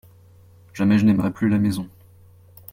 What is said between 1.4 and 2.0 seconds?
la maison.